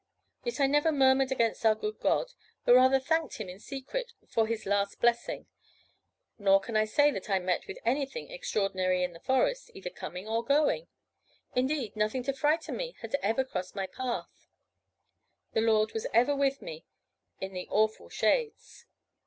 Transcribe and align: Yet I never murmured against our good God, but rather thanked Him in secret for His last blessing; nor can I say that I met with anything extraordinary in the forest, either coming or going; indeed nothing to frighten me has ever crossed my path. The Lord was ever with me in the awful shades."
Yet 0.43 0.59
I 0.59 0.65
never 0.65 0.91
murmured 0.91 1.31
against 1.31 1.63
our 1.63 1.75
good 1.75 1.99
God, 1.99 2.31
but 2.65 2.73
rather 2.73 2.99
thanked 2.99 3.35
Him 3.37 3.47
in 3.49 3.59
secret 3.59 4.13
for 4.27 4.47
His 4.47 4.65
last 4.65 4.99
blessing; 4.99 5.45
nor 6.39 6.59
can 6.59 6.75
I 6.75 6.85
say 6.85 7.11
that 7.11 7.29
I 7.29 7.37
met 7.37 7.67
with 7.67 7.77
anything 7.85 8.31
extraordinary 8.31 9.03
in 9.03 9.13
the 9.13 9.19
forest, 9.19 9.69
either 9.75 9.91
coming 9.91 10.27
or 10.27 10.43
going; 10.43 10.87
indeed 11.53 11.95
nothing 11.95 12.23
to 12.23 12.33
frighten 12.33 12.77
me 12.77 12.95
has 13.01 13.13
ever 13.21 13.43
crossed 13.45 13.75
my 13.75 13.85
path. 13.85 14.47
The 15.53 15.61
Lord 15.61 15.93
was 15.93 16.07
ever 16.15 16.35
with 16.35 16.63
me 16.63 16.83
in 17.39 17.53
the 17.53 17.67
awful 17.69 18.09
shades." 18.09 18.87